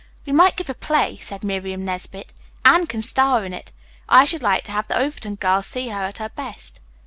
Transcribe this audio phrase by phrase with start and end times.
[0.25, 2.33] "We might give a play," said Miriam Nesbit.
[2.65, 3.71] "Anne can star in it.
[4.09, 6.79] I should like to have the Overton girls see her at her best."